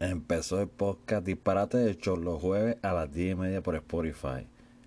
[0.00, 4.46] Empezó el podcast Disparate de hecho los jueves a las 10 y media por Spotify.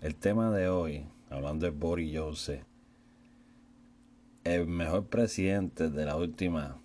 [0.00, 2.60] El tema de hoy, hablando de Boris Johnson,
[4.44, 6.76] el mejor presidente de las últimas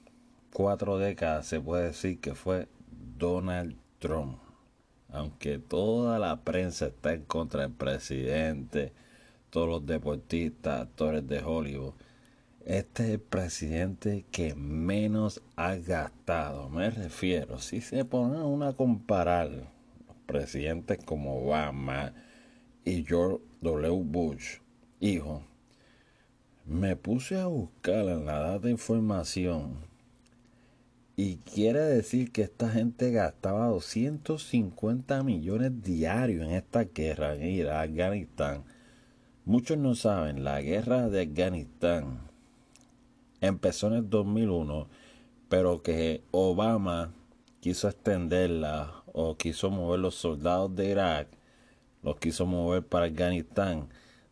[0.51, 2.67] cuatro décadas se puede decir que fue
[3.17, 4.37] Donald Trump.
[5.13, 8.91] Aunque toda la prensa está en contra del presidente,
[9.49, 11.93] todos los deportistas, actores de Hollywood
[12.69, 16.69] este es el presidente que menos ha gastado.
[16.69, 19.67] Me refiero, si se ponen una a comparar los
[20.27, 22.13] presidentes como Obama
[22.85, 24.03] y George W.
[24.03, 24.59] Bush,
[24.99, 25.43] hijo,
[26.63, 29.77] me puse a buscar en la data de información
[31.15, 37.89] y quiere decir que esta gente gastaba 250 millones diarios en esta guerra en Irak,
[37.89, 38.63] Afganistán.
[39.43, 42.28] Muchos no saben, la guerra de Afganistán
[43.41, 44.87] empezó en el 2001,
[45.47, 47.13] pero que Obama
[47.59, 51.27] quiso extenderla o quiso mover los soldados de Irak,
[52.03, 53.89] los quiso mover para Afganistán,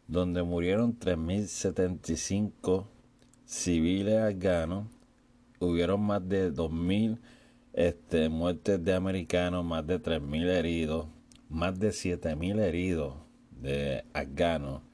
[0.07, 2.85] donde murieron 3.075
[3.45, 4.87] civiles afganos,
[5.59, 7.19] hubieron más de 2.000
[7.73, 11.07] este, muertes de americanos, más de 3.000 heridos,
[11.49, 13.15] más de 7.000 heridos
[13.51, 14.86] de afganos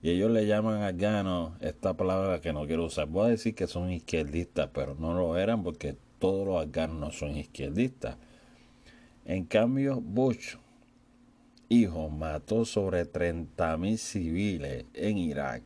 [0.00, 3.08] y ellos le llaman a Gano esta palabra que no quiero usar.
[3.08, 7.10] Voy a decir que son izquierdistas, pero no lo eran porque todos los afganos no
[7.10, 8.16] son izquierdistas.
[9.24, 10.54] En cambio, Bush,
[11.68, 15.64] hijo, mató sobre 30.000 civiles en Irak.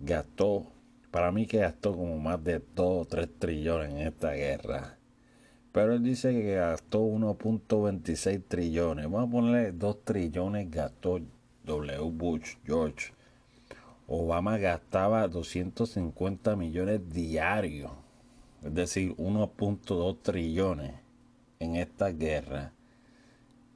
[0.00, 0.66] Gastó,
[1.12, 4.98] para mí que gastó como más de 2 o 3 trillones en esta guerra.
[5.72, 9.04] Pero él dice que gastó 1.26 trillones.
[9.04, 11.20] Vamos a ponerle 2 trillones gastó
[11.64, 12.10] W.
[12.10, 13.12] Bush, George
[14.12, 17.92] Obama gastaba 250 millones diarios,
[18.60, 20.94] es decir, 1.2 trillones
[21.60, 22.72] en esta guerra,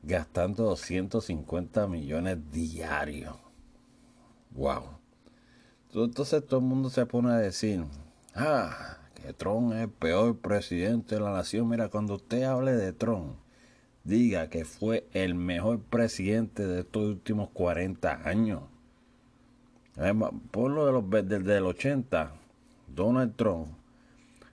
[0.02, 3.36] gastando 250 millones diarios.
[4.50, 4.98] Wow.
[5.94, 7.84] Entonces todo el mundo se pone a decir,
[8.34, 11.68] ah, que Trump es el peor presidente de la nación.
[11.68, 13.36] Mira, cuando usted hable de Trump,
[14.02, 18.73] diga que fue el mejor presidente de estos últimos 40 años
[20.50, 22.32] por lo de los desde el 80,
[22.88, 23.68] Donald Trump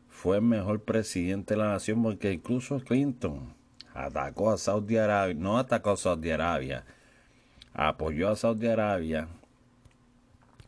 [0.09, 3.53] fue el mejor presidente de la nación porque incluso Clinton
[3.93, 6.85] atacó a Saudi Arabia, no atacó a Saudi Arabia,
[7.73, 9.27] apoyó a Saudi Arabia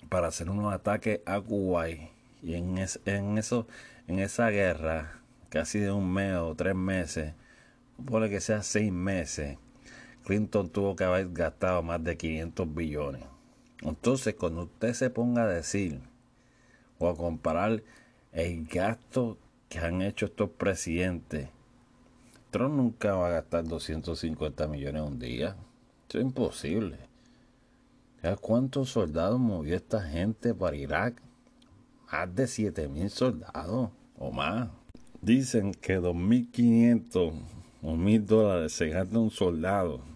[0.10, 2.10] para hacer unos ataques a Kuwait
[2.42, 3.68] y en, en eso
[4.08, 5.20] en esa guerra
[5.54, 7.36] casi de un mes o tres meses,
[8.04, 9.60] puede que sea seis meses,
[10.26, 13.33] Clinton tuvo que haber gastado más de 500 billones.
[13.84, 16.00] Entonces, cuando usted se ponga a decir
[17.00, 17.84] o a comparar
[18.32, 21.50] el gasto que han hecho estos presidentes,
[22.50, 25.58] Trump nunca va a gastar 250 millones un día.
[26.08, 26.98] Eso es imposible.
[28.40, 31.22] cuántos soldados movió esta gente para Irak?
[32.10, 34.70] Más de 7 mil soldados o más.
[35.22, 37.34] Dicen que 2.500
[37.82, 40.13] o 1.000 dólares se gasta un soldado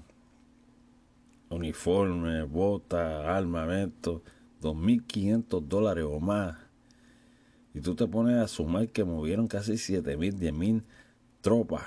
[1.50, 4.24] uniforme, botas, armamento,
[4.62, 6.58] 2.500 dólares o más.
[7.74, 10.84] Y tú te pones a sumar que movieron casi 7.000, 10.000
[11.41, 11.84] tropas.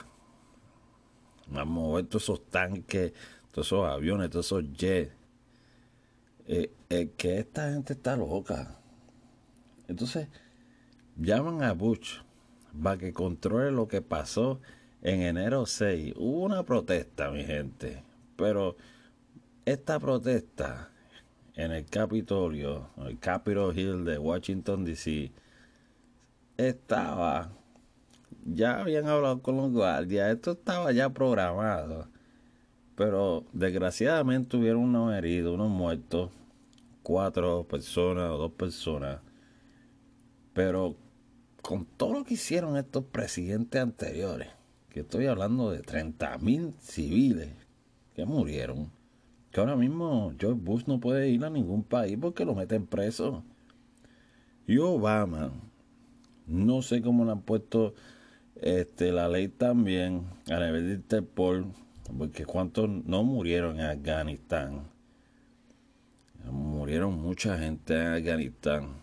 [1.53, 3.13] A mover todos esos tanques,
[3.51, 5.13] todos esos aviones, todos esos jets.
[6.47, 6.71] Eh,
[7.17, 8.81] que esta gente está loca.
[9.87, 10.29] Entonces,
[11.17, 12.19] llaman a Bush
[12.83, 14.61] para que controle lo que pasó
[15.03, 16.15] en enero 6.
[16.17, 18.03] Hubo una protesta, mi gente.
[18.37, 18.77] Pero
[19.71, 20.91] esta protesta
[21.55, 25.31] en el Capitolio, el Capitol Hill de Washington, D.C.,
[26.57, 27.53] estaba,
[28.45, 32.09] ya habían hablado con los guardias, esto estaba ya programado,
[32.97, 36.31] pero desgraciadamente hubieron unos heridos, unos muertos,
[37.03, 39.21] cuatro personas o dos personas,
[40.53, 40.97] pero
[41.63, 44.49] con todo lo que hicieron estos presidentes anteriores,
[44.91, 47.51] que estoy hablando de 30 mil civiles
[48.15, 48.91] que murieron,
[49.51, 53.43] que ahora mismo George Bush no puede ir a ningún país porque lo meten preso.
[54.67, 55.51] Y Obama,
[56.47, 57.95] no sé cómo le han puesto
[58.57, 61.67] este, la ley también a nivel de Interpol,
[62.17, 64.89] porque cuántos no murieron en Afganistán.
[66.51, 69.01] Murieron mucha gente en Afganistán.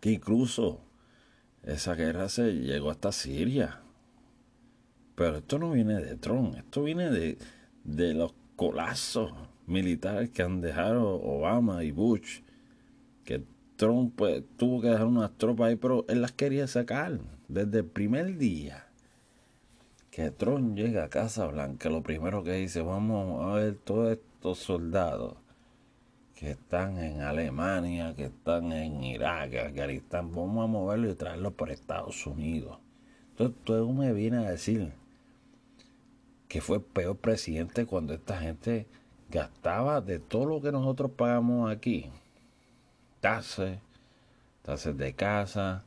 [0.00, 0.80] Que incluso
[1.62, 3.80] esa guerra se llegó hasta Siria.
[5.14, 7.38] Pero esto no viene de Trump, esto viene de,
[7.84, 9.30] de los colapso
[9.66, 12.40] militar que han dejado Obama y Bush,
[13.24, 13.44] que
[13.76, 17.18] Trump pues, tuvo que dejar unas tropas ahí, pero él las quería sacar
[17.48, 18.86] desde el primer día.
[20.10, 24.58] que Trump llega a Casa Blanca, lo primero que dice, vamos a ver todos estos
[24.58, 25.36] soldados
[26.34, 31.70] que están en Alemania, que están en Irak, Afganistán, vamos a moverlo y traerlo por
[31.70, 32.78] Estados Unidos.
[33.30, 34.92] Entonces tú me vienes a decir
[36.52, 38.86] que fue el peor presidente cuando esta gente
[39.30, 42.10] gastaba de todo lo que nosotros pagamos aquí.
[43.22, 43.78] Tasas,
[44.60, 45.82] tasas de casa,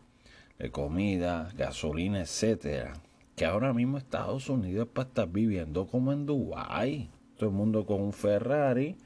[0.57, 2.93] de comida, gasolina, etcétera
[3.35, 7.11] que ahora mismo Estados Unidos es para estar viviendo como en Dubái.
[7.37, 8.97] Todo el mundo con un Ferrari,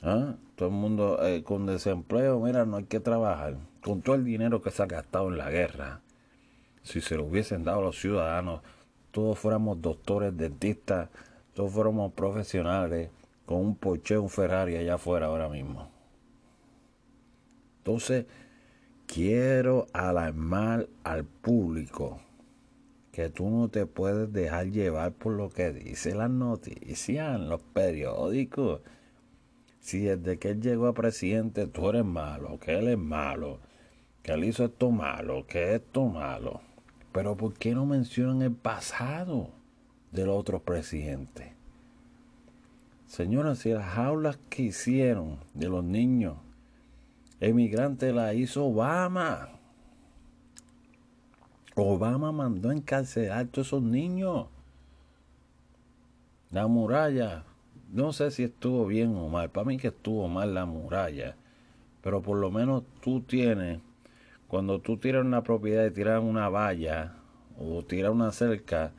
[0.00, 0.36] ¿ah?
[0.54, 2.40] todo el mundo eh, con desempleo.
[2.40, 3.58] Mira, no hay que trabajar.
[3.82, 6.00] Con todo el dinero que se ha gastado en la guerra,
[6.82, 8.62] si se lo hubiesen dado a los ciudadanos,
[9.16, 11.08] todos fuéramos doctores, dentistas,
[11.54, 13.08] todos fuéramos profesionales,
[13.46, 15.88] con un Porsche, un Ferrari allá afuera ahora mismo.
[17.78, 18.26] Entonces,
[19.06, 22.20] quiero alarmar al público
[23.10, 28.82] que tú no te puedes dejar llevar por lo que dice las noticias, los periódicos.
[29.80, 33.60] Si desde que él llegó a presidente tú eres malo, que él es malo,
[34.22, 36.65] que él hizo esto malo, que esto malo.
[37.16, 39.48] Pero ¿por qué no mencionan el pasado
[40.12, 41.54] del otro presidente?
[43.06, 46.36] Señoras, si las jaulas que hicieron de los niños
[47.40, 49.48] emigrantes la hizo Obama.
[51.74, 54.48] Obama mandó encarcelar a todos esos niños.
[56.50, 57.44] La muralla,
[57.94, 59.48] no sé si estuvo bien o mal.
[59.48, 61.34] Para mí que estuvo mal la muralla.
[62.02, 63.80] Pero por lo menos tú tienes,
[64.48, 67.14] cuando tú tiras una propiedad y tiras una valla
[67.58, 68.92] o tiras una cerca,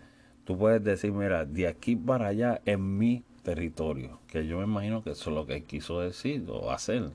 [0.44, 4.20] tú puedes decir, mira, de aquí para allá en mi territorio.
[4.28, 7.12] Que yo me imagino que eso es lo que quiso decir o hacer.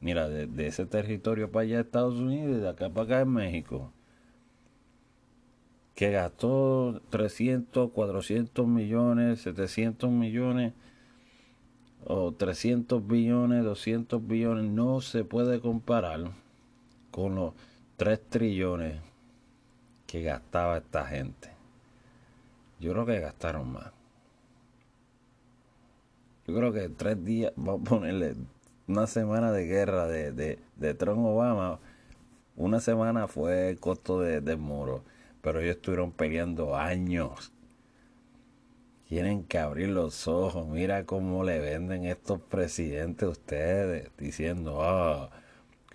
[0.00, 3.92] Mira, de, ese territorio para allá Estados Unidos y de acá para acá en México
[5.94, 10.74] que gastó 300, 400 millones, 700 millones
[12.04, 16.32] o 300 billones, 200 billones, no se puede comparar
[17.16, 17.54] con los
[17.96, 19.00] 3 trillones
[20.06, 21.48] que gastaba esta gente.
[22.78, 23.90] Yo creo que gastaron más.
[26.46, 28.36] Yo creo que tres días, vamos a ponerle
[28.86, 31.80] una semana de guerra de, de, de Trump Obama,
[32.54, 35.02] una semana fue costo de, de muro
[35.40, 37.52] pero ellos estuvieron peleando años.
[39.08, 40.66] Tienen que abrir los ojos.
[40.66, 45.30] Mira cómo le venden estos presidentes a ustedes, diciendo ah,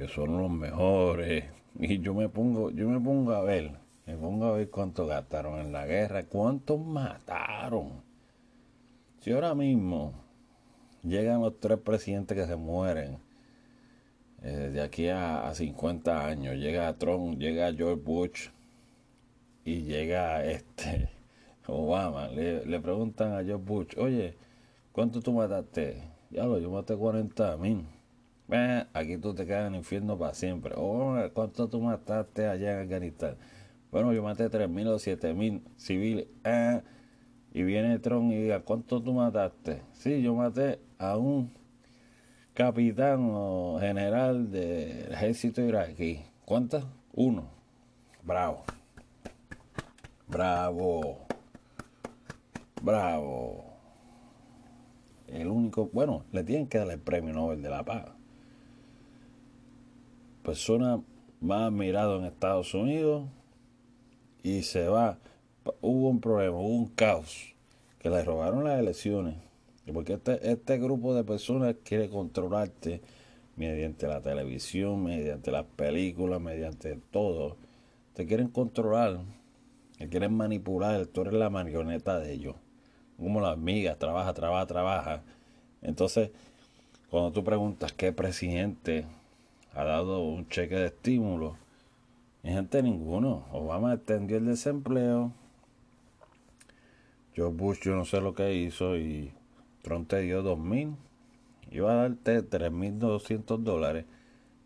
[0.01, 1.45] que son los mejores.
[1.77, 3.71] Y yo me pongo, yo me pongo a ver,
[4.07, 8.01] me pongo a ver cuánto gastaron en la guerra, cuántos mataron.
[9.19, 10.13] Si ahora mismo
[11.03, 13.19] llegan los tres presidentes que se mueren
[14.41, 18.49] eh, de aquí a, a 50 años, llega Trump, llega George Bush,
[19.63, 21.09] y llega este
[21.67, 24.33] Obama, le, le preguntan a George Bush, oye,
[24.91, 26.01] ¿cuánto tú mataste?
[26.31, 27.85] Ya lo, yo maté 40 mil.
[28.93, 30.73] Aquí tú te quedas en el infierno para siempre.
[30.75, 33.37] Oh, ¿cuánto tú mataste allá en Afganistán?
[33.91, 36.27] Bueno, yo maté 3 mil o 7 mil civiles.
[36.43, 36.81] Eh,
[37.53, 39.81] y viene Trump y diga, ¿cuánto tú mataste?
[39.93, 41.49] Sí, yo maté a un
[42.53, 46.21] capitán o general del ejército iraquí.
[46.43, 46.83] ¿Cuántas?
[47.13, 47.45] Uno.
[48.23, 48.63] Bravo.
[50.27, 51.19] Bravo.
[52.81, 53.65] Bravo.
[55.27, 58.20] El único, bueno, le tienen que dar el premio Nobel de la Paz.
[60.43, 61.01] Persona
[61.39, 63.27] más admirado en Estados Unidos
[64.43, 65.17] y se va.
[65.81, 67.53] Hubo un problema, hubo un caos,
[67.99, 69.35] que le robaron las elecciones.
[69.93, 73.01] Porque este, este grupo de personas quiere controlarte
[73.55, 77.57] mediante la televisión, mediante las películas, mediante todo.
[78.13, 79.19] Te quieren controlar
[79.97, 82.55] que quieren manipular, tú eres la marioneta de ellos.
[83.17, 85.23] Como las amigas, trabaja, trabaja, trabaja.
[85.83, 86.31] Entonces,
[87.11, 89.05] cuando tú preguntas qué presidente
[89.73, 91.57] ha dado un cheque de estímulo,
[92.43, 93.45] ni gente ninguno.
[93.51, 95.31] Obama extendió el desempleo.
[97.33, 99.31] George Bush, yo no sé lo que hizo y
[99.81, 100.95] Trump te dio dos mil.
[101.71, 104.05] Iba a darte tres mil doscientos dólares.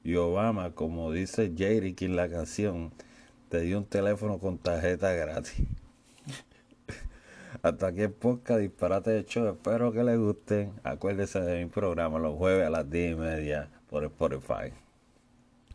[0.03, 2.91] Y Obama, como dice Jerry en la canción,
[3.49, 5.65] te dio un teléfono con tarjeta gratis.
[7.61, 9.47] Hasta aquí el podcast Disparate de Show.
[9.47, 10.73] Espero que les gusten.
[10.83, 14.84] Acuérdense de mi programa los jueves a las 10 y media por Spotify.